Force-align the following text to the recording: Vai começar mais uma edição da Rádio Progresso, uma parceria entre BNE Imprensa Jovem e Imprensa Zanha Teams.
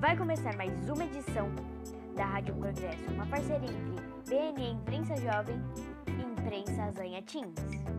Vai 0.00 0.16
começar 0.16 0.56
mais 0.56 0.88
uma 0.88 1.04
edição 1.04 1.50
da 2.14 2.24
Rádio 2.24 2.54
Progresso, 2.54 3.10
uma 3.10 3.26
parceria 3.26 3.68
entre 3.68 4.52
BNE 4.54 4.70
Imprensa 4.70 5.16
Jovem 5.16 5.60
e 6.06 6.22
Imprensa 6.22 6.92
Zanha 6.92 7.20
Teams. 7.22 7.97